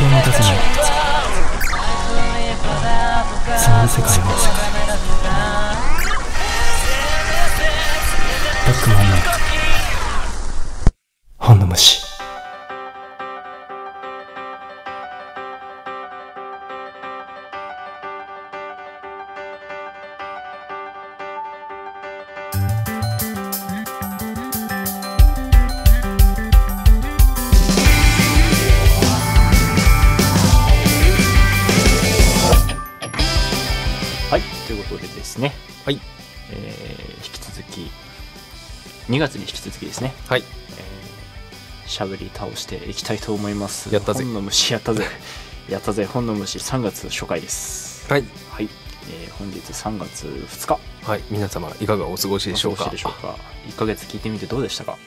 [0.00, 0.52] 気を持たせない
[3.58, 4.64] そんな世界は世界
[8.66, 9.16] バックマンの
[11.36, 12.09] 本の虫。
[39.20, 40.42] 月に引き続きですね、はい。
[40.78, 43.92] えーしゃべり倒していきたいと思います。
[43.92, 44.22] やったぜ。
[44.22, 45.04] 本の虫やったぜ。
[45.68, 48.06] やったぜ、本の虫3月初回です。
[48.08, 48.24] はい。
[48.50, 48.68] はい、
[49.12, 50.78] えー本日3月2日。
[51.08, 51.22] はい。
[51.30, 52.84] 皆様いかがお過ごしでしょうか？
[52.84, 53.36] お過ごしでしょうか
[53.68, 54.98] ？1ヶ月聞いてみてどうでしたか？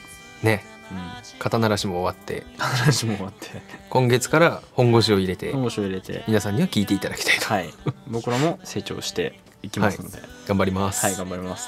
[0.42, 0.62] ね。
[0.90, 0.98] うん。
[1.38, 2.44] 肩慣らしも終わって。
[2.58, 7.46] 話も終わって、 今月から本腰を入れて本腰を入れて、皆さんには聞いていただきたいと。
[7.46, 7.72] はい、
[8.08, 11.66] 僕らも成長していきますので、頑張ります、はい、頑張ります。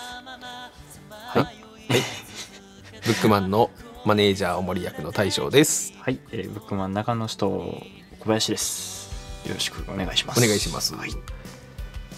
[1.11, 1.56] はい。
[3.07, 3.71] ブックマンの
[4.05, 5.95] マネージャーおもり役の大将です。
[6.01, 7.47] はい、えーブックマン中野人
[8.19, 9.47] 小林です。
[9.47, 10.45] よろしくお願いします。
[10.45, 10.97] お願いします。
[10.97, 11.11] はい、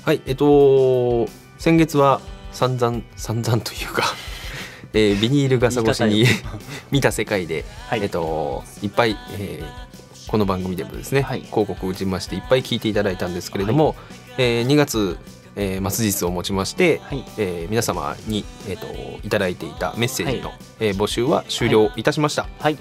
[0.03, 1.27] はいえっと
[1.59, 2.23] 先月は
[2.53, 4.03] 散々散々というか、
[4.95, 6.37] えービニール傘越しに言い
[6.91, 8.01] 見た世界で、はい。
[8.01, 9.89] えっといっぱい、えー
[10.31, 11.41] この番組でもですね、はい。
[11.41, 13.95] 広告を打ちましていっぱい聞いていただいたんですけれども、
[14.39, 15.19] えー2月、
[15.59, 22.03] えー末日をもちまして、はい、えー皆様に、えー、といただいていたメッセージの、えー募集は終了い。
[22.03, 22.79] たしました、はい、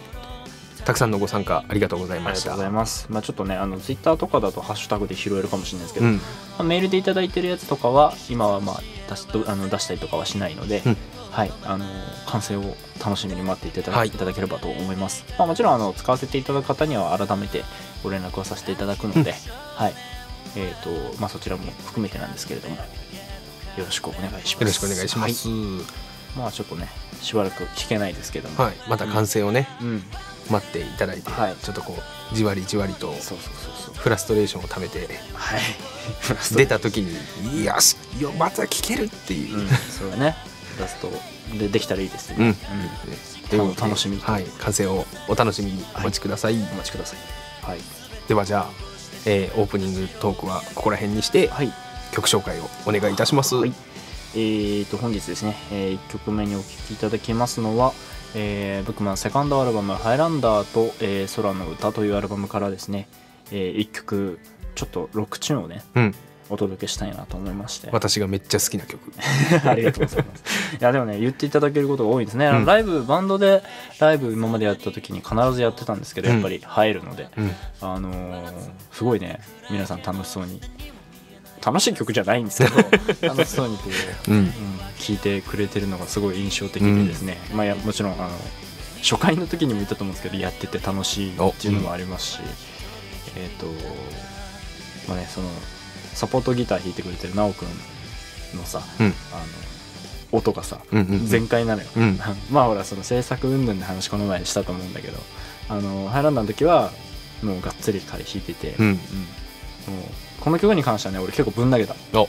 [0.86, 2.52] たくさんのご参加ありがとうございました。
[2.52, 3.08] ありがとうございます。
[3.10, 6.16] まあちょっとね、あのツイッターとかだとハッシュタグで拾えるかもしれないですけど、うん。
[6.18, 6.22] ま
[6.60, 10.98] あメールでいただいてるやつとかは今はまあ出しあの出したりとかはしないので、うん。
[11.32, 11.86] はい、あの
[12.28, 12.64] 完成を
[13.04, 14.08] 楽しみに待っていただ,、はい。
[14.08, 15.26] い、ただければと思います。
[15.38, 17.64] まあもちろんあの使わせていただく方には改めて
[18.04, 19.34] ご連絡をさせていただくので、
[19.76, 19.94] はい、
[20.58, 22.82] えっ、とまあそちらも含めてなんですけれども、よ
[23.86, 24.54] ろしくお願いします。
[24.54, 26.08] よろしくお願いします、はい
[26.38, 26.88] まあちょっとね
[27.20, 30.04] しばらく聞けないですけども、はいまた完成をね、うん、
[30.52, 31.96] 待っていただいて、はいちょっとこ
[32.32, 33.14] うじわりじわりと。
[33.98, 35.62] フラストレーションをためてはい。
[36.56, 40.36] 出た時に「よしよまた聞ける!」っていうう、ん、そうだね。
[40.80, 41.12] ラスト
[41.58, 42.36] でできたらいいですね。
[42.40, 47.66] うん楽しみはい、完成をお楽しみにお待ちください、お待ちください。
[47.66, 47.80] はい。
[48.28, 48.87] ではじゃあ、
[49.28, 51.72] えーオープニングトークはここら辺にしてはい。
[52.14, 53.74] 曲紹介をお願いいたします、はい。
[54.34, 57.92] えー、と本日ですね、え1曲目にお聴きいただきますのは、
[58.34, 63.10] えー、ブックマンセカンドアルバム「ハイランダーと、えー空の歌」というアルバムからですね、
[63.52, 64.40] え1曲
[64.76, 66.16] ちょっとロックチューンをねうん、
[66.50, 67.90] お届けしたいなと思いまして。
[67.92, 69.12] 私がめっちゃ好きな曲。
[69.66, 70.76] ありがとうございます。
[70.80, 72.66] いやでもね言っていただけることが多いですね、うん。
[72.66, 73.64] ライブバンドで
[74.00, 77.56] ライブ今までやった時に必ずやってたんですけどやっぱり入るので、うん。
[77.82, 78.48] あのー
[78.92, 80.60] すごいね皆さん楽しそうに
[81.64, 82.78] 楽しい曲じゃないんですけど
[83.28, 83.84] 楽しそうにこ
[84.28, 84.38] う、うん。
[84.38, 84.52] うん、
[85.00, 88.30] 聴いてくれてるのがすごい印象的でですね、まあ、やもちろんあの
[89.02, 92.40] 初回の時にも言ったと思うんですけどやってて楽しいっていうのもありますし、
[93.36, 93.68] えっ、と
[95.08, 95.50] まあねその
[96.18, 97.68] サポートギター弾いてくれてる奈くん
[98.58, 99.06] のさ、うん。
[99.06, 99.14] あの
[100.32, 100.82] 音がさ
[101.26, 102.20] 全開なのよ、うん。
[102.52, 105.18] まあほらその制作云々の話この前にしたと思うんだけど
[105.70, 106.92] あのハイランダーの時は
[107.44, 108.86] もうがっつり彼弾いてて、うん。
[108.86, 108.94] うん。
[108.94, 109.02] もう
[110.42, 111.96] この曲に関してはね俺結構ぶん投げた。
[112.14, 112.28] お。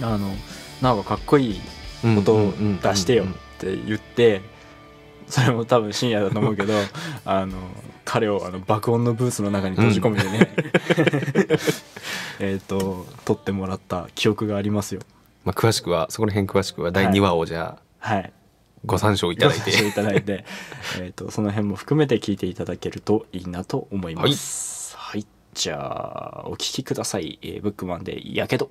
[0.00, 0.34] あの
[0.80, 1.60] なんかかっこいい
[2.04, 3.26] うん音を出してよっ
[3.58, 4.40] て言って
[5.26, 6.72] それも多分深夜だと思うけど
[7.24, 7.56] あの
[8.04, 11.58] 彼をあの爆音のブースの中に閉じ込めてね、
[12.40, 15.00] えっと撮ってもらった記憶がありますよ。
[15.44, 18.32] まあ、詳しくはそこら辺詳しくは第2話をじゃあはい。
[18.84, 20.44] ご参照いただいて、いただいて
[21.00, 24.96] えとその辺も含めて聞いていただけるといいなと思います。
[24.96, 28.70] はい、じゃあお聞きください、えーブックマンで「やけど」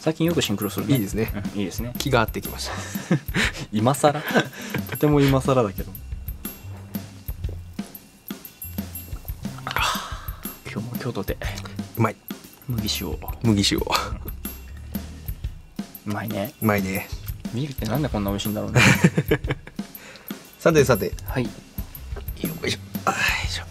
[0.00, 0.94] 最近よくシンクロするね。
[0.94, 1.30] いいですね。
[1.54, 1.92] うんいいですね。
[1.98, 2.72] 気が合ってきました。
[3.72, 4.20] 今更？
[4.90, 5.92] とても今更だけど。
[10.72, 11.36] 今日も京都で
[11.96, 12.16] うまい。
[12.68, 13.18] 麦酒を。
[13.42, 13.92] 麦酒を。
[16.06, 16.54] うまいね。
[16.62, 17.08] うまいね。
[17.52, 18.80] ビールってなんでこんな美味しいんだろうね。
[20.58, 21.06] さ てさて。
[21.06, 21.42] よはい。
[21.44, 21.46] い
[22.38, 22.48] しょ。
[23.04, 23.64] あよいしょ。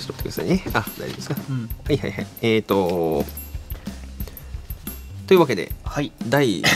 [0.00, 0.64] ちょっと待ってくださいね。
[0.72, 1.36] あ大丈夫ですか？
[1.48, 1.70] うん。
[1.84, 2.26] はいはいはい。
[2.40, 3.24] えーと
[5.32, 6.12] というわけではい。
[6.28, 6.60] 第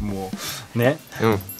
[0.00, 0.30] も
[0.74, 0.96] うね。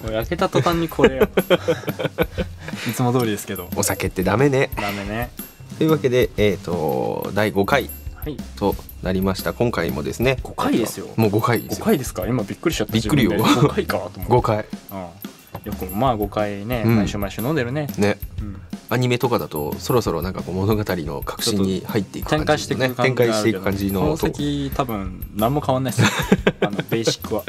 [0.07, 0.13] うん。
[0.15, 1.29] 焼けた途端にこれよ。
[2.89, 3.69] いつも通りですけど。
[3.77, 4.71] お酒ってダメね。
[4.77, 5.29] ダメね。
[5.77, 7.91] というわけでえーと第5回
[8.25, 8.39] はい。
[8.57, 9.53] となりました。
[9.53, 10.39] 今回もですね。
[10.43, 11.09] 5回ですよ。
[11.17, 12.27] もう5回です5よ回ですか？
[12.27, 12.95] 今びっくりしちゃった。
[12.95, 13.33] びっくりよ。
[13.33, 13.69] 自分で。
[13.69, 14.99] 5回かと思5って、回。
[14.99, 16.97] うん、よくまあ5回ね、うん。
[16.97, 18.17] 毎週毎週飲んでるね、ね。
[18.41, 18.59] うん、
[18.95, 26.03] アニメとかだとそろそろなんかこう物語の核心に入っていく感じ展開していくね感じ展開していく感じのと先多分何も変わんないです。
[26.03, 26.09] よ
[26.63, 27.43] あのベーシックは。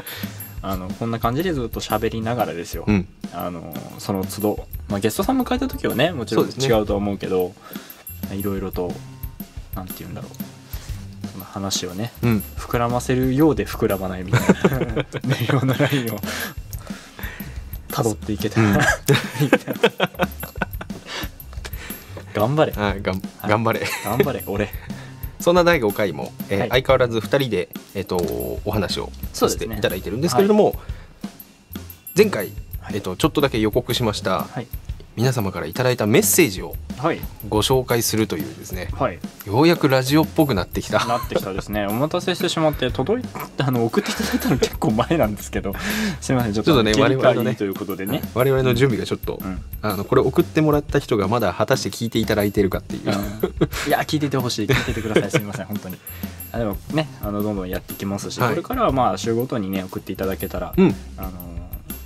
[0.64, 3.08] あのこんな感じでずっと喋りながらですよ、うん。
[3.32, 6.50] あのその都度、まあ、ゲストさん迎えた時はねもちろん違
[6.82, 7.54] うとは思うけど
[8.34, 8.92] いろいろと
[9.75, 10.32] なんて言うんだろう。
[11.32, 12.44] その話をねうん。
[12.58, 15.06] 膨らませるようで膨らまないみたいな。
[15.24, 16.20] 微妙なラインを。
[17.90, 18.74] 辿っていけたら、うん。
[18.75, 20.28] いいな
[22.36, 22.72] 頑張れ。
[22.74, 23.01] はい。
[23.01, 23.13] が
[23.48, 23.86] 頑張れ。
[24.04, 24.70] 頑張れ 俺。
[25.39, 26.70] そんな第5回も、えーはい。
[26.70, 28.18] 相変わらず2人で、えっと
[28.65, 30.80] お話をさせていただいてるんですけれども、
[32.15, 32.51] 前回、
[32.92, 34.68] えっとちょっとだけ予告しましたはい
[35.15, 37.19] 皆様からいただいたメッセージをはい。
[37.48, 39.19] ご紹介するというですねはい。
[39.45, 41.05] ようやくラジオっぽくなってきた。
[41.05, 41.86] なってきたですね。
[41.88, 43.25] お待たせしてしまって届い
[43.57, 45.74] あの送っていただいたの結構前なんですけど。
[46.19, 49.62] すいませんちょっとね我々のねということでね、我々の準備がちょっと、うん。
[49.81, 53.01] あのこれ送ってもらった人がまだ果たして聞いていただいているかっていう、
[53.88, 54.67] いや聞いててほしい。
[54.67, 55.31] 聞いててください。
[55.31, 55.98] すみません本当に。
[56.51, 58.50] あでもねあのどんどんやっていきますし、はい。
[58.50, 60.95] これからはまあ週ごとにね送っていただけたら、うん。
[61.17, 61.31] あの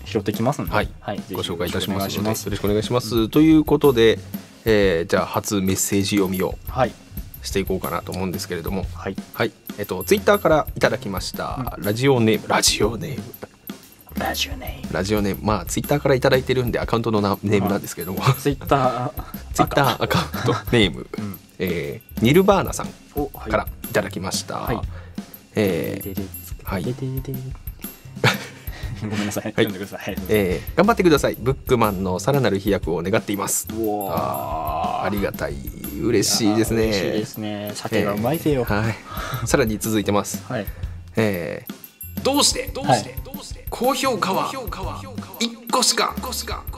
[0.09, 0.87] 拾ってきますんで、はい。
[0.87, 0.91] ぜ
[1.27, 4.19] ひご紹介いたしますよろしくお願いします、ということで、
[4.65, 6.93] えーじゃあ初メッセージ読みをはい。
[7.41, 8.85] していこうかなと思うんですけれども。
[8.93, 9.15] はい。
[9.33, 9.51] はい。
[9.77, 13.23] えっとツイッターからいただきました、ラジオネームラジオネーム。
[14.17, 15.41] ラジオネーラジオネーム。
[15.43, 18.19] まあツイッターからいただいてるんでアカウントのなネームなんですけれども。
[18.25, 19.11] ム ツイッター。
[19.53, 20.19] ツイッターアカ。
[20.19, 21.39] ウントネーム、うん。
[21.59, 22.87] えーニルバーナさん
[23.49, 24.81] からいただきました、はい。
[25.55, 26.27] えー
[26.65, 26.83] はい
[29.09, 31.37] ごめんなさい、読んでください、えー頑張ってください。
[31.39, 33.67] ブックマンのさらなる飛躍を願っています。
[33.71, 35.55] あーありがたい。
[36.01, 36.83] 嬉しいですね。
[36.83, 37.71] 嬉しいですね。
[37.75, 38.95] 酒がうまいぜよ、えーはい。
[39.47, 40.43] さらに続いてます。
[40.47, 40.65] はい。
[41.15, 41.73] えー
[42.23, 42.69] どうして？
[42.73, 43.65] どうして、どうして？
[43.69, 44.51] 高評価は
[45.39, 46.13] 1個しか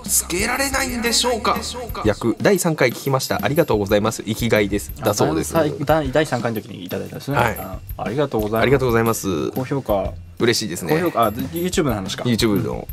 [0.04, 1.58] つけられないんでしょうか？
[2.06, 3.40] 約第3回聞きました。
[3.44, 4.22] ありがとうございます。
[4.24, 4.92] 生きがいです。
[4.98, 5.58] だそうです。
[5.58, 7.58] あ第第3回の時にいただいたんですね、はい。
[7.58, 8.62] あありがとうございます。
[8.62, 9.50] ありがとうございます。
[9.52, 10.94] 高評価嬉しいですね。
[10.96, 12.24] 高評価あ YouTube の話か。
[12.24, 12.88] YouTube の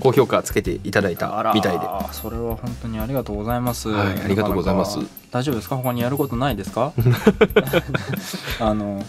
[0.00, 1.86] 高評価つけていただいたみたいで。
[2.12, 4.98] それは本当にありがとうございます、はいありがとうございます。
[5.30, 5.76] 大丈夫ですか？
[5.76, 6.92] 他にやることないですか？
[8.60, 9.04] あの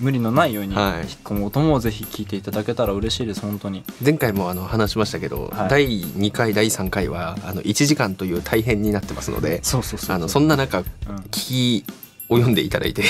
[0.00, 1.08] 無理のないように、はい。
[1.24, 3.82] この音もぜひ聞いていただけたら嬉しいです本当に。
[4.04, 5.68] 前回もあの話しましたけど、はい。
[5.70, 10.84] 第2回第3回はあの1時間という大変になってますのでそうそうそうあのそんな中うん。
[11.30, 11.84] 聞き
[12.28, 13.02] を読んでいただいて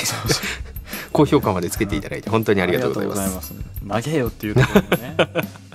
[1.13, 3.35] 高評価までつけていただいて本当にありがとうございます。
[3.35, 4.05] ます。
[4.05, 5.17] 投げよっていうところもね。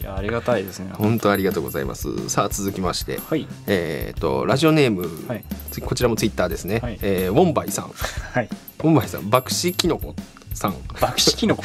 [0.02, 0.92] いやありがたいですね。
[0.94, 2.30] 本当ありがとうございます。
[2.30, 3.20] さあ続きまして。
[3.20, 3.48] はい。
[3.68, 5.44] えー、とラジオネーム、はい。
[5.72, 7.00] つこちらもツイッターですね、はい。
[7.02, 7.92] えーウォンバイさん。
[8.34, 8.50] はい。
[8.80, 10.16] ウォンバイさん爆死キノコ
[10.54, 11.63] さん、爆死キノコ、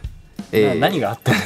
[0.52, 0.74] えー。
[0.74, 1.38] な何があったの？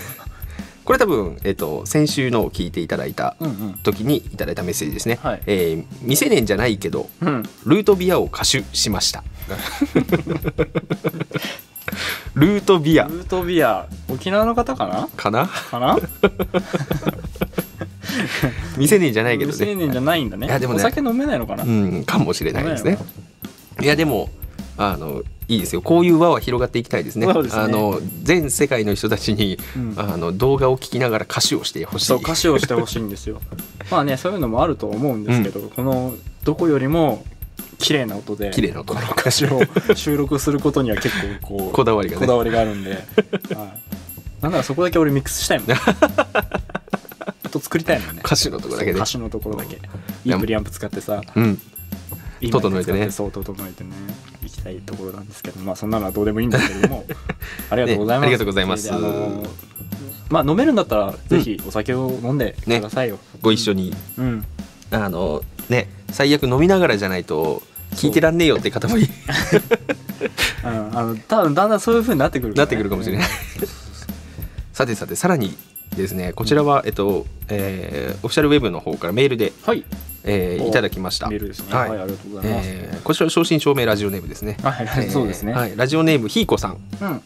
[0.84, 3.36] これ多分、えー、と先週のを聞いていただいた
[3.82, 5.42] 時にいただいたメッセージですね、はい。
[5.46, 7.42] えー未成年じゃないけどうん。
[7.64, 9.24] ルートビアを歌手しました。
[12.34, 13.04] ルートビア。
[13.04, 13.86] ルートビア。
[14.08, 15.08] 沖縄の方かな？
[15.16, 15.46] かな？
[15.46, 15.98] かな？
[18.74, 20.46] 未成年じゃないけど未成年じゃねないんだね。
[20.46, 22.98] いやでもねお酒飲めないのかな、うんかもしれないですね。
[23.80, 24.30] いやでも
[24.76, 25.82] あのいいですよ。
[25.82, 27.26] こういう輪は広がっていきたいですね。
[27.26, 27.32] ね。
[27.52, 29.94] あの全世界の人たちに、うん。
[29.96, 32.06] あの動画を聞きながら歌手をしてほしい。
[32.06, 33.40] そう歌詞をしてほしいんですよ。
[33.90, 37.24] まあねそういうのもあると思うんですけど、このどこよりも
[37.78, 39.60] 綺麗な音で綺麗な音でこの歌詞を。
[39.94, 41.10] 収録することには結
[41.40, 42.20] 構こうこだわりがね。
[42.20, 43.02] こだわりがあるんで、 はい、
[44.42, 45.76] なんならそこだけ俺ミックスしたいもんね。
[47.44, 48.22] 音作りたいもんね。
[48.24, 49.78] 歌詞のとこだけで歌詞のところだけ。
[50.24, 51.20] いいプリアンプ使ってさ。
[51.34, 51.60] うん。
[52.50, 53.10] 整えてね。
[53.10, 53.90] そう整えてね
[54.64, 57.04] たいところなんですけどまあそんなのはどうでもいいんですけれども
[57.70, 58.90] ありがとうございます、ねありがとうございます。
[60.30, 63.94] まあ飲めるんだったらぜひお酒を飲んでくださいよ、ご一緒に。
[64.18, 64.44] うん。
[64.90, 69.04] あのね最悪飲みながらじゃないと聞いてらんねえよって方もい
[70.64, 73.28] うん、あの多分だんだんそういう風になってくるなってくるかもしれない。
[74.72, 75.56] さてさてさらに
[75.94, 79.84] ですねこちらは、えっとえーオフィシャルウェブの方からメールで、はい。
[79.90, 81.28] おえーいただきました。
[81.28, 81.74] メールですね。
[81.74, 81.90] はい。
[81.90, 82.68] はいありがとうございます。
[82.70, 84.56] えーこちら正真正銘ラジオネームですね。
[84.62, 85.52] はいはいそうですね。
[85.52, 87.22] えーはい、ラジオネームひーこさん、うん。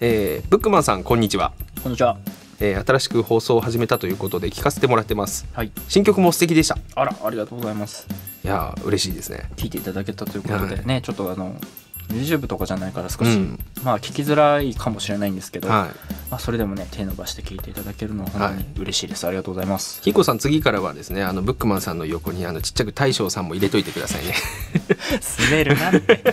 [0.00, 2.18] えーブックマンさんこんにちは、こんにちは。
[2.60, 5.46] えー新しく放送を始めたということで聞かせてもらってます。
[5.52, 5.70] はい。
[5.88, 6.78] 新曲も素敵でした。
[6.96, 8.06] あらありがとうございます。
[8.44, 9.48] いやー嬉しいですね。
[9.56, 10.86] 聞いていただけたということではい。
[10.86, 11.54] ね、ちょっとあの
[12.12, 13.58] YouTube とかじゃないから少し、うん。
[13.82, 15.88] まあ聞きづらいかもしれないんですけど、はい。
[16.30, 20.00] まあ、それでもね手伸ばして聞いていただけるのは本当に嬉しいです、ありがとうございます。
[20.02, 24.34] ひーこさん次からはですねあのブックマンさんの横にあのちっちゃく大将さんも入れといてくださいね。
[25.50, 26.24] 滑るなんて。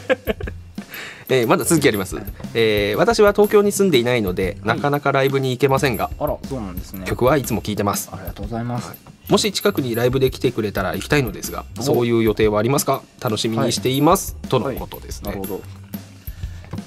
[1.32, 2.18] えーまだ続きあります、
[2.56, 4.78] えー私は東京に住んでいないので、はい。
[4.78, 6.10] なかなかライブに行けませんが。
[6.18, 7.06] あらそうなんですね。
[7.06, 8.10] 曲はいつも聴いてます。
[8.12, 8.96] ありがとうございます、
[9.30, 11.84] もし近くにライブで来てくれたら行きたいのですがお。
[11.84, 13.04] そういう予定はありますか？
[13.22, 15.62] 楽しみにしています、とのことですね、なるほど。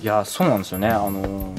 [0.03, 0.89] いやそうなんですよね。
[0.89, 1.55] あの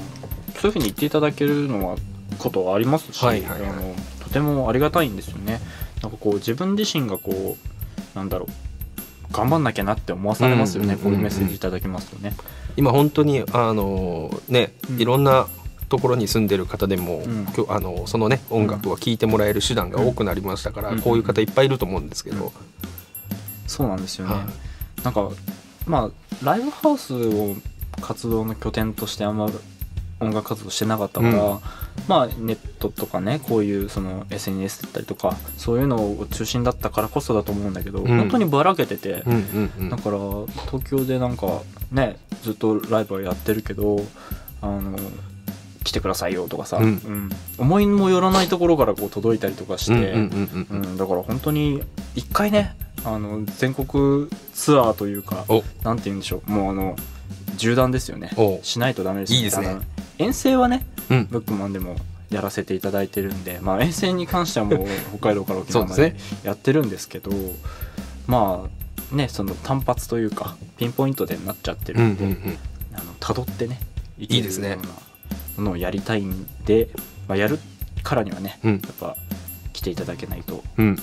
[0.58, 1.98] そういうふうに言っていただけるのは
[2.38, 3.70] ことはありますし、はいはいはい。
[3.70, 5.62] あのとてもありがたいんですよね。
[6.02, 7.56] なんかこう自分自身がこ
[8.14, 8.50] うなんだろう
[9.32, 11.00] 頑張んなきゃなって思わされますよね、うん。
[11.00, 12.36] こういうメッセージいただきますとね、
[12.76, 15.02] 今本当にあのね、うん。
[15.02, 15.48] いろんな
[15.94, 17.46] ところに住んでる方でも、ん。
[17.54, 21.02] きょあのそのね音楽は聴いてもらえる手段が多くなりましたから、うん。
[21.02, 22.52] こういう方いっぱいいると思うんですけど、
[23.68, 25.04] そうなんですよね、はい。
[25.04, 25.30] なんか
[25.86, 27.56] まあライブハウスを
[28.02, 29.52] 活動の拠点としてあんま
[30.20, 31.60] 音楽活動してなかったから、うん。
[32.08, 38.18] まあネットとかねこういうその SNS だったりとかそういうのを中心だったからこそだと思うんだけど、うん。
[38.18, 39.90] 本当にばらけてて、うんうんうん。
[39.92, 40.18] だから
[40.72, 44.04] 東京でなんかねずっとライブはやってるけど
[44.62, 44.98] あの
[45.84, 46.84] 来てくださいよとかさ、うん。
[46.84, 50.14] うん思いもよらないところからこう届いたりとかして、
[50.98, 51.84] だから本当に
[52.16, 52.76] 一回ね
[53.06, 55.64] あの全国ツアーというかお。
[55.84, 56.96] なんて言うんでしょうもうあの
[57.58, 58.32] 縦断ですよね。
[58.38, 58.60] お。
[58.64, 59.78] しないとダメですよいいですね。
[60.18, 61.28] 遠征はねうん。
[61.30, 61.96] ブックマンでも
[62.30, 64.88] やらせていただいてるんで、まあ、遠征に関してはもう
[65.18, 67.32] 北海道から沖縄までやってるんですけど
[68.26, 68.66] ま
[69.12, 72.58] あねその単発というかピンポイントでなっちゃってうんうんるんで、うん。
[72.96, 73.80] あの辿ってね
[74.18, 74.78] いいいですね
[75.58, 76.90] のをやりたいんで、
[77.28, 77.60] まあ、やる
[78.04, 78.72] からにはねうん。
[78.74, 79.16] やっぱ
[79.72, 80.98] 来ていただけないとうん。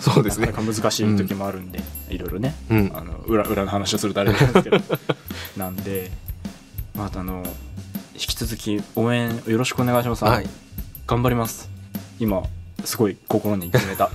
[0.00, 0.46] そうですね。
[0.46, 2.90] なかなか難しい時もあるんで、いろいろね、うん。
[2.94, 4.78] あの裏裏の話をするとあれなんですけど。
[5.58, 6.10] なんで
[6.94, 7.44] またあの
[8.14, 10.48] 引き続き応援よろしくお願いします、はい。
[11.06, 11.68] 頑張ります。
[12.18, 12.42] 今
[12.84, 14.10] すごい心に決めた。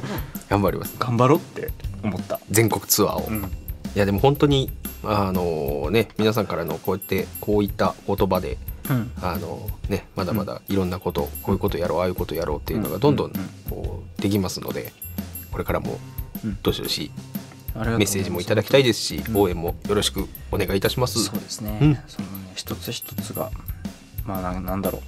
[0.50, 0.94] 頑張ります。
[0.98, 1.70] 頑張ろうって
[2.02, 2.38] 思った。
[2.50, 3.50] 全国ツアーを、いうん。
[3.94, 4.70] やでも本当に
[5.02, 8.58] あのね皆さんからのこうやってこういった言葉で
[8.90, 9.12] うん。
[9.22, 13.32] あのねまだまだいろんなこと、こういうことやろうああいうことやろうっていうのがどんどん
[13.68, 14.92] こうできますので
[15.52, 15.98] これからも
[16.44, 16.58] うん。
[16.62, 17.10] どしどし
[17.74, 19.36] メッセージもいただきたいですし、うん。
[19.36, 21.22] 応援もよろしくお願いいたします。
[21.24, 21.98] そうですね、うん。
[22.08, 23.50] そのね一つ一つが
[24.24, 25.02] まあななんだろう。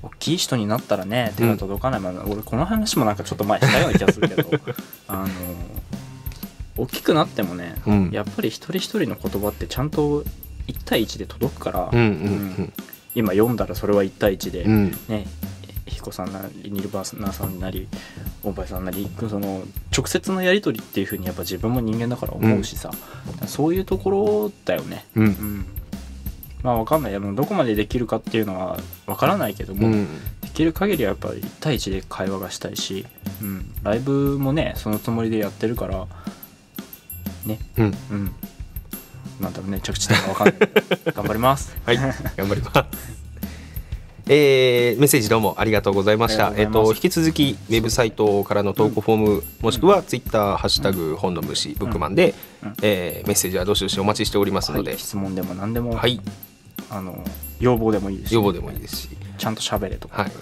[0.00, 4.48] 大きい人になったらね手が届かない、まあ、俺この話もなんかちょっと前したような気がするけど
[5.08, 5.28] あの
[6.76, 8.10] 大きくなってもね、うん。
[8.12, 10.24] やっぱり一人一人の言葉ってちゃんと
[10.68, 12.06] 1対1で届くから、うんうんう
[12.62, 12.72] ん。
[13.14, 14.72] 今読んだらそれは1対1で、うん。
[14.72, 15.26] うんね
[15.86, 17.88] 彦さんなりニルバーナーさんなり
[18.44, 19.62] 大林さんなりその
[19.96, 22.90] 直接のやり取りっていうふうにやっぱ自分も人間だから思うしさ、
[23.46, 25.06] そういうところだよね。
[25.16, 25.24] うん。
[25.24, 25.66] うん、
[26.62, 27.34] まあわかんない。
[27.34, 30.06] どこまでできるかっていうのはわからないけども、うん。
[30.42, 33.06] できる限りはやっぱり1対1で会話がしたいし、
[33.40, 36.06] うん、ライブもねそのつもりでやってるから
[37.46, 37.58] ね。
[37.78, 37.94] うん。
[38.10, 38.34] うん
[39.40, 40.58] なんだろうね着地点がわかんない。
[41.14, 41.76] 頑張ります。
[41.84, 42.12] はい頑
[42.48, 43.18] 張ります。
[44.30, 46.52] えーメッセージどうもありがとうございました。
[46.56, 52.74] えっと引き続きウェブサイトからの投稿フォーム、もしくはツイッターハッシュタグ本の虫ブックマンで、うん。
[52.82, 54.90] えーメッセージはどしどしお待ちしておりますので。
[54.90, 56.20] はい、、質問でも何でも、はい、
[56.90, 57.24] あの
[57.60, 60.32] 要望でもいいですし要望でもいいですし、ちゃんと喋れとか、はい、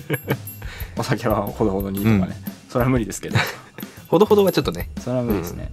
[0.98, 2.36] お酒はほどほどにとかね、
[2.68, 3.38] それは無理ですけど。
[4.08, 4.90] ほどほどはちょっとね。
[5.00, 5.70] それは無理ですね、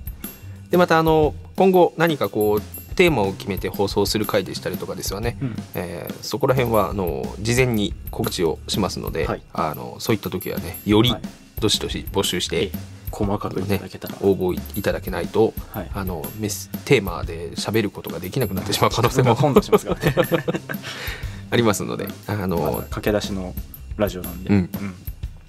[0.70, 2.62] でまたあの今後何かこう
[2.96, 5.38] テーマを決めて放送する回でしたりとかですよね。
[5.42, 5.56] うん。
[5.76, 9.42] えーそこら辺はあの事前に告知をしますので、はい。
[9.54, 11.22] あのそういった時はねよりはい。
[11.62, 12.72] どしどし募集して、え
[13.12, 15.92] 細かくいただけたら、応募いただけないとはい。
[15.94, 20.16] あのメステーマで喋ることができなくなってしまう可能性も今度しますからね。
[21.52, 23.56] ありますのであの駆け出しの
[23.98, 24.70] ラジオなんで、うん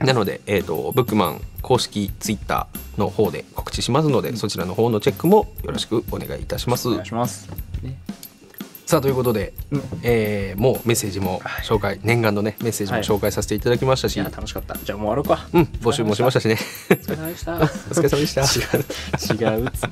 [0.00, 6.88] なので、えー、とブックマン公式ツイッターの方で告知しますので、そちらの方のチェックもよろしくお願いいたします。
[6.88, 6.92] お。
[6.92, 7.48] 願いします、
[8.86, 9.82] さあということで、うん。
[10.02, 14.76] えーもうメッセージも紹介、念願のねメッセージも紹介させていただきましたし、いや楽しかった。
[14.78, 15.48] じゃあもう終わろうか。
[15.52, 16.56] うん、募集もしましたしね。
[16.90, 17.56] お疲れ様でした。
[17.56, 18.42] お疲れ様でした。
[19.34, 19.90] 違う違うっつね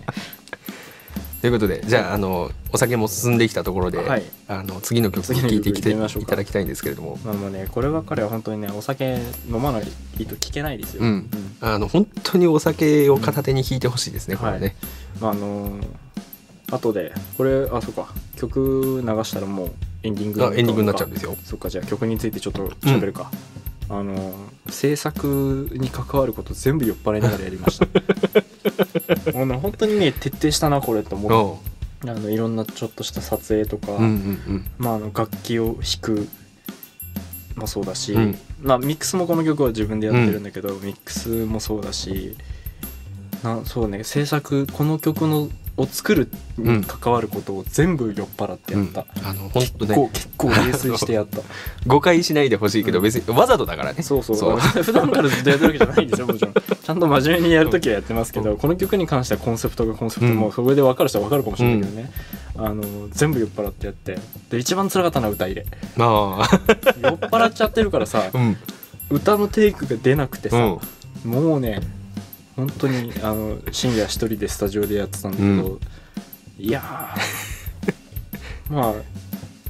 [1.40, 4.22] ということでじゃああのお酒も進んできたところで、はい。
[4.48, 11.30] あの次の曲を聴いてきていただきたいんですけれども、まあもうねこればっかりは本当にねお酒飲まないと聞けないですよ、うん。
[11.60, 14.74] あの本当にお酒を片手に弾いてほしいですね、これね。
[15.20, 15.86] まああのー
[16.70, 18.12] 後でこれあそうか。
[18.36, 19.70] 曲流したらもう
[20.02, 21.34] エンディングあエンディングになっちゃうんですよ。
[21.44, 23.30] そっかじゃあ曲についてちょっと喋るか、
[23.88, 24.34] あのー
[24.70, 29.32] 制作に関わること全部酔っ払いながらやりました。
[29.32, 31.60] もうね本当にね徹底したなこれと思お
[32.04, 32.08] う。
[32.08, 34.66] あのいろんなちょっとした撮影とか、ううんうん。
[34.78, 36.28] まあ、あの楽器を弾く
[37.56, 38.38] もそうだし、うん。
[38.62, 42.36] まあ、ミックスもこの曲は自分でやってるんだけど、ミックスもそうだし
[43.42, 45.48] なそうね制作この曲の
[45.78, 51.38] を作るに関わることを全部酔っ払ってうん、やった、あの本当結構ね結構泥酔してやった。
[51.86, 53.04] 誤解しないでほしいけど、うん。
[53.04, 54.02] 別にわざとだからね。
[54.02, 54.36] そうそう。
[54.36, 54.58] そう。
[54.82, 56.54] 普段からずっとやってるわけじゃないんですよもちろん。
[56.82, 60.36] ちゃんと真面目にやるときはやってますけど、この曲に関してはコンセプトがコンセプト、うん。
[60.36, 62.10] もうそれで分かる人は分かるかもしれないけどね、
[62.56, 64.18] あの全部酔っ払ってやって。
[64.50, 65.66] で一番辛かったのは歌入れ。
[65.96, 66.60] まあ、
[67.02, 68.56] 酔っ払っちゃってるからさうん、
[69.10, 71.80] 歌のテイクが出なくてさ、うん、もうね
[72.58, 75.80] 本当にあの深夜一人でスタジオでやってたんだけど、う
[76.58, 78.74] いやー。
[78.74, 78.94] まあ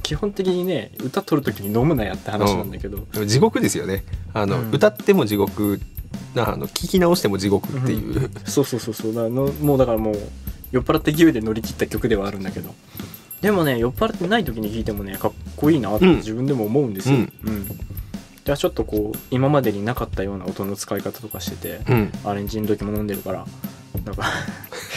[0.01, 4.03] 基本的にね歌取る時に飲むなやって話なんだけど、でも地獄ですよね。
[4.33, 4.71] あの、うん。
[4.71, 5.79] 歌っても地獄、
[6.33, 8.31] なあの聞き直しても地獄っていう。
[8.45, 9.13] そうそうそうそう。
[9.13, 10.19] だのもうだからもう
[10.71, 12.73] 酔っ払って勢いで乗り切った曲ではあるんだけど。
[13.41, 16.15] でもね酔っ払ってない時に聴いてもねかっこいいなってうん。
[16.15, 17.67] 自分でも思うんですよ、うん
[18.39, 23.45] うんじゃあちょっとこう今までになかったような音の使い方とかしてて、うん、アレンジの時も飲んでるから
[24.05, 24.23] なんか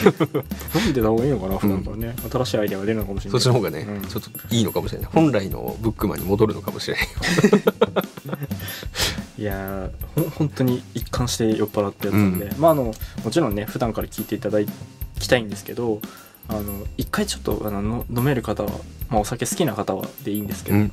[0.75, 3.41] 飲んでた方がいいのかな普段からね、新しいアイデアが出るのかもしれない。
[3.41, 4.07] そっちの方がね、うん。
[4.07, 5.09] ちょっといいのかもしれない。
[5.11, 7.07] 本来のブックマンに戻るのかもしれない。
[9.37, 12.39] いやーほん本当に一貫して酔っ払ってやつなん。
[12.39, 14.59] で、まああのもちろんね普段から聞いていただ
[15.19, 16.01] きたいんですけど
[16.47, 18.71] あの一回ちょっとあのの飲める方は、
[19.09, 20.91] まあ、お酒好きな方はでいいんですけど、うん、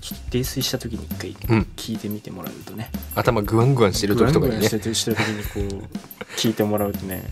[0.00, 2.90] ちょっと泥酔した時に一回うん、聞いてみてもらえるとね。
[3.14, 4.58] 頭グワングワンしてる時とかにね。
[4.58, 7.24] グワングワンしてるしてる時にこう聞いてもらうとね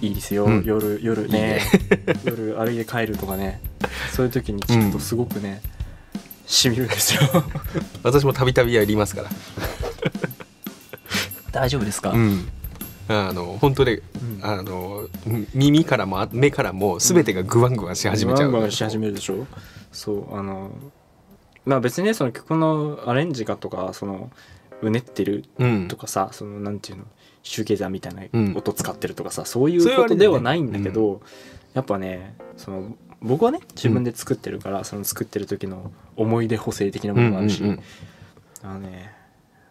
[0.00, 0.64] いいですよ、うん。
[0.64, 1.60] 夜夜ね。
[2.24, 3.60] 夜歩いて帰るとかね。
[4.12, 5.62] そういう時に聞くとすごくね、
[6.46, 7.20] しみるんですよ。
[8.02, 9.30] 私もたびたびやりますから。
[11.52, 12.48] 大丈夫ですか、うん。
[13.08, 14.40] あの本当で、うん。
[14.42, 15.08] あの
[15.54, 19.46] 耳からも目からも全てがグワングワンし始めちゃう、バンバンし始めるでしょ？
[19.92, 20.70] そうあの
[21.66, 24.30] まあ別にねその曲のアレンジがとかその
[24.82, 25.88] うねってるうん。
[25.88, 27.04] とかさ、そのなんていうの
[27.42, 28.56] シューゲーザーみたいなうん。
[28.56, 31.20] 音使ってるとかさ、そういそういうことではないんだけど、
[31.74, 37.82] やっぱねその僕はね自分で作ってるから、その作ってる時の思い出補正的なものもあるし、うんうんうん。
[38.62, 39.12] あのね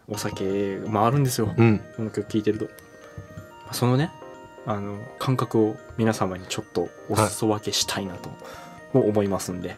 [0.08, 1.80] お酒回るんですよ、うん。
[1.96, 2.68] この曲聴いてると。
[3.72, 4.10] そのね
[4.66, 8.30] あの感覚を皆様にちょっとお裾分けしたいなと
[8.92, 9.76] も思いますんで、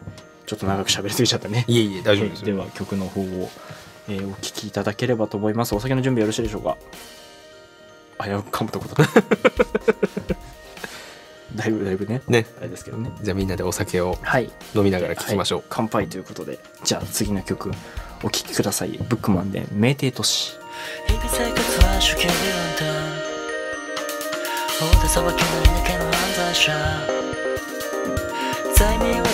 [0.49, 1.63] ちょっと長く喋りすぎちゃったね。
[1.67, 3.51] いえいえ大丈夫ですでは曲の方を、
[4.07, 5.75] えーお聴きいただければと思います。
[5.75, 6.75] お酒の準備よろしいでしょうか。
[8.19, 9.21] 危うく噛むとこだった
[11.53, 12.23] だいぶだいぶね。
[12.27, 12.47] ね。
[12.57, 13.11] あれですけどね。
[13.21, 14.49] じゃあみんなでお酒をはい。
[14.73, 15.67] 飲みながら聞きましょう、はい。
[15.69, 16.57] 乾杯ということで。
[16.83, 17.71] じゃあ次の曲
[18.23, 18.89] お聴きください。
[19.07, 20.57] ブックマンで「酩酊都市」
[21.05, 22.85] 日々生活は主権で運転
[24.97, 27.19] 大手さばきないだけの犯罪者
[28.75, 29.28] 罪名は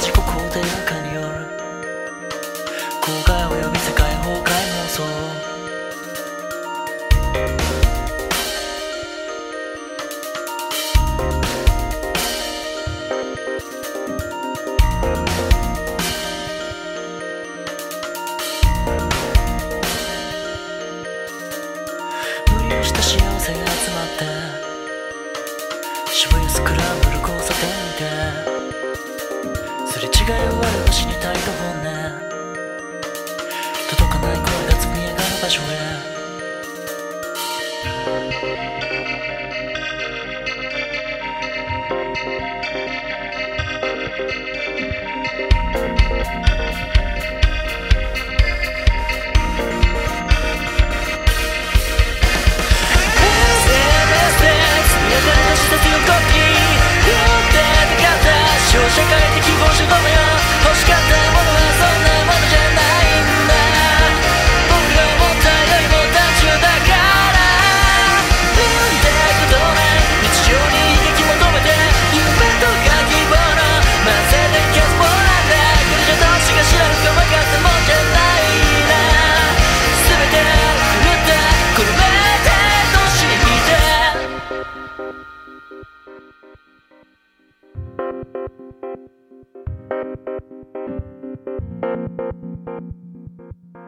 [58.95, 60.19] 社会的希望者ごめんよ
[60.63, 61.54] 欲しかったもの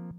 [0.07, 0.15] 金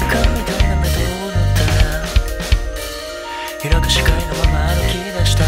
[0.00, 1.52] 管みたいな目とを塗っ
[3.60, 5.44] た開く視界のまま歩き出した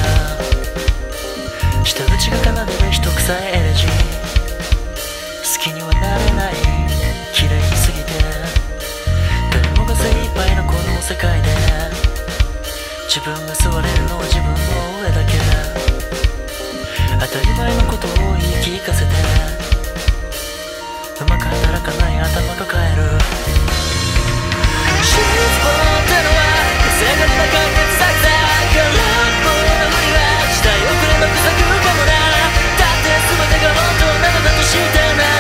[1.85, 6.55] 舌打ちが奏でる人臭いエレジー好きにはなれない
[7.33, 8.13] 綺麗すぎて
[9.51, 11.49] 誰もが精一杯のこの世界で
[13.09, 14.57] 自分が座れるのは自分の
[15.03, 15.68] 上だけ。
[17.21, 19.11] 当たり前のことを言い聞かせて
[21.21, 23.03] うまく働かない頭抱える
[25.03, 26.47] シーズボンってのは
[26.87, 28.31] 風がりな感覚サクサ
[28.71, 28.95] ク空っ
[29.43, 35.38] ぽのふりは時代遅れの草くかもなだって全てが本当なのだとしたな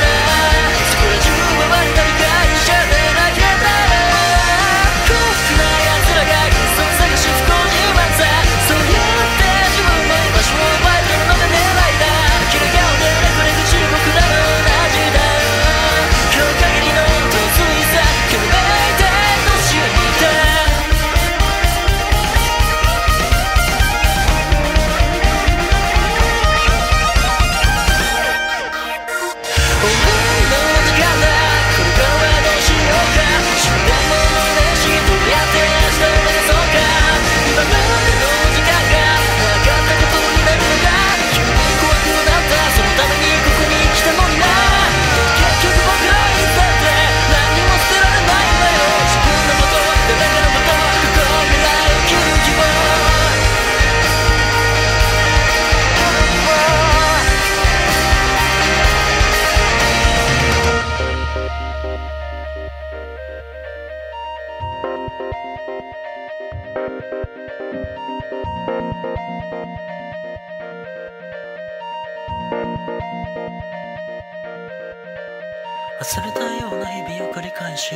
[76.00, 77.94] 忘れたような日々を繰り返し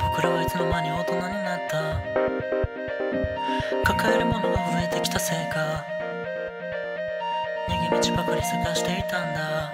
[0.00, 2.22] 僕らはいつの間に大人になった。
[3.84, 5.84] 抱えるものが増えてきたせいか
[7.68, 9.72] 逃げ道ばかり探していたんだ。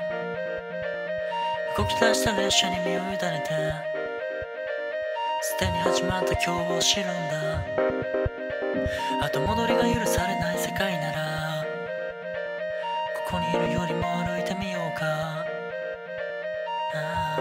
[1.76, 3.97] 動き出した列車に身を委ねて
[5.98, 7.64] すでに始まった今日を知るんだ。
[9.26, 11.64] 後戻りが許されない世界なら
[13.26, 15.04] ここにいるよりも歩いてみようか。
[16.94, 17.38] なあ。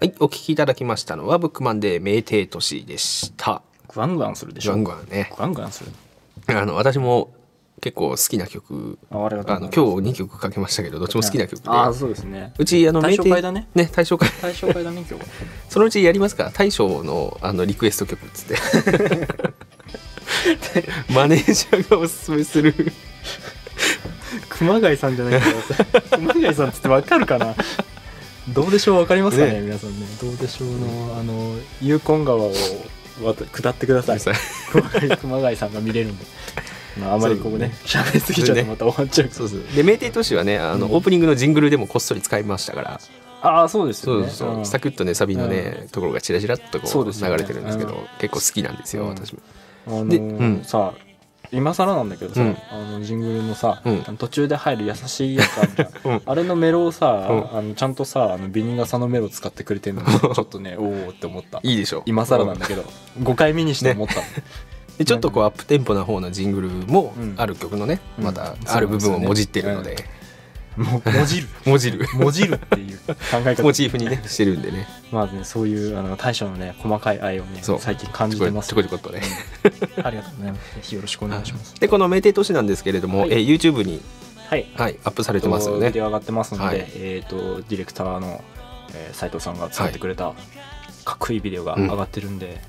[0.00, 3.62] はい、お聞きいただきましたのはブックマンで名帝都市でした。
[3.94, 4.72] グワングワンするでしょ。
[4.72, 5.30] ガンガンね。
[5.38, 5.90] ンンする。
[6.48, 7.32] あの私も
[7.80, 8.98] 結構好きな曲。
[9.10, 9.78] ああの今日
[10.10, 12.54] 2曲かけましたけどどっちも好きな曲で、ああそうですね。
[12.58, 13.68] うちあの大正会だね。
[13.74, 14.30] ね大正会。
[14.40, 15.20] 対象会だね今日は。
[15.68, 16.50] そのうちやりますか？
[16.54, 18.56] 大将のあのリクエスト曲っつって。
[21.12, 22.74] マネージャーがおすすめする。
[24.48, 25.46] 熊谷さんじゃないか
[26.16, 27.54] 熊谷さんっつってわかるかな？
[28.48, 28.98] どうでしょう？
[29.00, 29.54] わかりますかね？
[29.54, 29.60] ね。
[29.62, 30.06] 皆さんね。
[30.20, 32.52] どうでしょうのあのユーコン川を
[33.52, 34.20] 下ってください。
[34.70, 36.24] 熊谷熊谷さんが見れるんで、
[37.00, 40.92] まあ、あまりここね喋りすぎちゃうとまた終わっちゃうそうそうで名帝都市はねあの、うん。
[40.94, 43.00] オープニングのジングルでもこっそり使いましたから。
[43.44, 44.64] ああそうですそうよねそう、ん。
[44.64, 48.06] サクッとねサビのね、ところがチラチラっとこう流れてるんですけど、うん。
[48.18, 49.08] 結構好きなんですよ、うん。
[49.10, 49.40] 私も。
[49.88, 50.64] あのでーうん。
[50.64, 50.92] さ
[51.52, 52.56] 今更なんだけどさ、うん。
[52.70, 54.04] あのジングルのさ、うん。
[54.06, 56.22] あの途中で入る優しいやつあるじゃん、 うん。
[56.24, 57.58] あれのメロをさ、うん。
[57.58, 61.60] あのちゃんとさあのビニガサのメロ使ってくれてるのちょっとねおおって思った。
[61.62, 62.02] いいでしょ。
[62.06, 62.84] 今更なんだけど、
[63.20, 64.16] 5回目にして思った。
[64.16, 64.22] の、
[64.98, 67.34] でちょっとこうアップテンポな方のジングルもうん。
[67.36, 68.24] ある曲のね、うん。
[68.24, 69.96] またある部分をもじってるので、
[70.76, 71.48] も もじる。
[71.64, 72.08] もじる。
[72.14, 73.14] もじるっていう考
[73.46, 73.62] え方。
[73.62, 74.88] モチーフにねしてるんでね。
[75.10, 78.68] まあねそういうあの大将のね細かい愛をね最近感じてます。
[78.68, 79.20] ちょこちょこっとね。
[80.02, 80.74] ありがとうございます。
[80.74, 81.74] ぜひよろしくお願いします。
[81.78, 83.32] でこの名帝都市なんですけれども、はい。
[83.32, 84.00] えー YouTube に、
[84.48, 84.66] はい。
[84.76, 85.88] はい、アップされてますよね。
[85.88, 86.90] ビデオ上がってますので、はい。
[86.94, 88.42] えっ、とディレクターの、
[88.94, 90.32] えー斉藤さんが作ってくれた
[91.04, 92.60] かっこいいビデオが上がってるんで、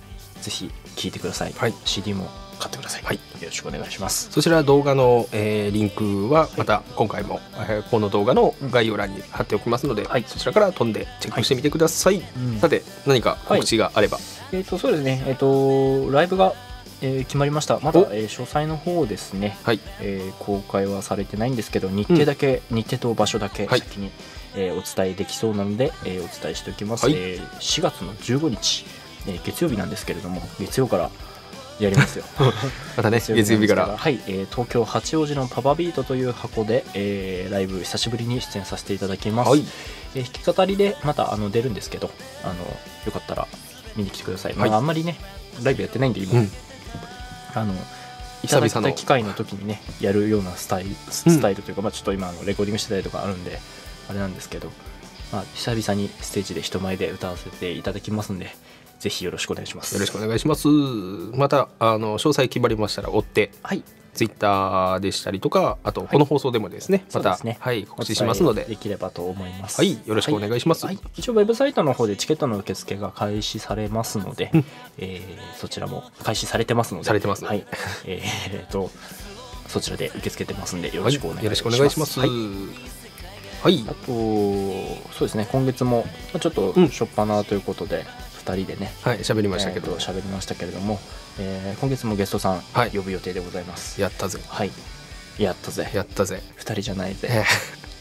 [0.42, 1.74] ぜひ聴いてください、はい。
[1.86, 2.30] CD も
[2.64, 3.16] 買ってください、はい。
[3.16, 4.32] よろしくお願いします。
[4.32, 10.24] そちら動画の、えーリンクはまた今回も、えーこの動画の概要欄に貼っておきますので、はい。
[10.26, 12.60] そちらから飛んでチェックしてみてください、うん。
[12.60, 14.18] さて何か告知があれば、
[14.54, 15.24] えっ、とそうですね。
[15.28, 16.54] えっ、とライブが、
[17.02, 17.80] えー決まりました。
[17.82, 19.80] まだお、えー詳細の方ですね、はい。
[20.00, 23.80] えー公開はされてないんですけど日程だけ、日程と場所だけはい。
[23.80, 24.10] 先に、
[24.56, 27.16] えーお伝えできそうなので、えーお伝えしておきます、はい。
[27.16, 28.86] えー4月の15日、
[29.28, 31.10] えー月曜日なんですけれども月曜から
[31.80, 32.26] やりますよ。
[32.96, 33.96] またね月曜日から。
[33.98, 39.66] はい、えー東京八王子のパパビートという箱で、えーライブ久しぶりに出演させていただきます、はい。
[40.16, 42.12] えー弾き語りでまたあの出るんですけど
[42.44, 42.54] あの
[43.06, 43.48] よかったら
[43.96, 44.70] 見に来てください、はい。
[44.70, 45.18] まあ、あんまりね
[45.64, 46.52] ライブやってないんで今、うん。
[47.56, 47.74] あの
[48.44, 53.60] いただき久々のた機会の時にねやるようなスタイルスタイルというか、まあ、ちょっと今あのレコーディングしてたりとかあるんで
[54.10, 54.70] あれなんですけど、
[55.32, 58.56] まあ、久々にステージで人前で歌わせていただきますんで
[59.04, 59.94] ぜひよろしくお願いします。
[59.96, 60.70] よろしくお願いします。
[60.70, 63.84] またあの詳細決まりましたら追ってはい。
[64.14, 67.58] ツイッターでしたりとかあとこの放送でもですね、またそうですね。
[67.60, 68.64] はい、告知しますので。
[68.64, 69.82] できればと思います。
[69.82, 70.86] はいよろしくお願いします。
[70.86, 71.00] はい。
[71.18, 74.66] 一応ウェブサイトの方でチケットの受付が開始されますので、うん。
[75.00, 77.08] えーそちらも開始されてますので。
[77.08, 77.66] されてますはい。
[78.06, 78.90] えー、と
[79.68, 81.56] そちらで受け付けてますんでよろはいしくお願い
[81.90, 82.30] します、はい。
[83.64, 86.88] はい、あとそうですね今月もまあちょっとうん。
[86.88, 88.06] 初っ端ということで、
[88.46, 91.00] 2人でねはい、喋りましたけど、えーりましたけれども、
[91.40, 92.92] えー今月もゲストさんはい。
[92.92, 94.00] 呼ぶ予定でございます。
[94.02, 94.40] やったぜ。
[94.48, 94.72] はい。
[95.40, 95.90] やったぜ。
[95.94, 96.42] やったぜ。
[96.58, 97.28] 2人じゃないぜ。
[97.32, 97.44] え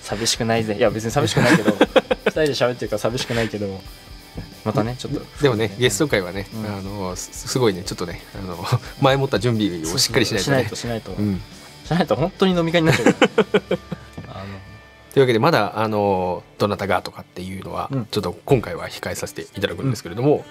[0.02, 0.76] 寂しくないぜ。
[0.76, 1.70] いや別に寂しくないけど
[2.26, 3.80] 2人で喋ってるから寂しくないけど
[4.64, 5.20] またねちょっと。
[5.20, 6.66] ーでもねゲスト会はね、うん。
[6.66, 8.64] あのすすごいねちょっとねあの
[9.00, 10.56] 前もった準備をしっかりしないとね。
[10.56, 11.40] しないとしないと、うん、
[11.86, 13.78] しないと本当に飲み会になっちゃうあ
[15.12, 18.06] というわけでまだあのどなたがとかっていうのは、うん。
[18.06, 20.44] ちょっと今回は控えさせていただくんですけれども、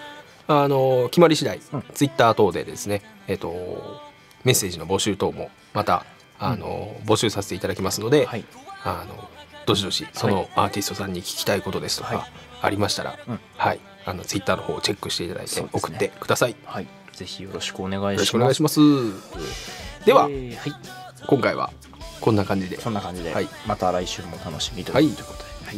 [0.47, 1.83] あの決まり次第、うん。
[1.93, 4.01] ツイッター等でですねえっ、と
[4.43, 6.05] メッセージの募集等もまた
[6.39, 8.45] あの、募集させていただきますので、のはい。
[8.83, 9.29] あの
[9.67, 12.31] どしどしそのアーティストさんに聞きたいことですとか、はい。
[12.63, 13.39] ありましたら、うん。
[13.57, 13.79] はい。
[14.05, 16.51] あのツイッターの方をチェックしていただいて送ってください。
[16.51, 16.87] よはい。
[17.13, 18.19] ぜひよろしくお願いします。
[18.19, 18.79] ろしくお願いします。
[20.05, 20.73] では、えーはい。
[21.27, 21.71] 今回は
[22.21, 22.79] こんな感じで。
[22.79, 23.49] そんな感じで、はい。
[23.67, 25.77] また来週も楽しみとはいいうことで、はい、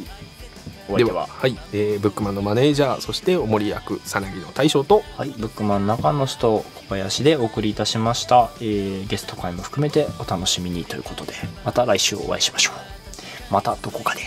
[0.89, 1.21] おで相手は？
[1.21, 13.53] ははい、えーブックマンのマネージャーそしておもり役さなぎの大将とはい、ブックマン中野氏と小林でお送りいたしました、えーゲスト会も含めてお楽しみにということでまた来週お会いしましょう。
[13.53, 14.21] またどこかで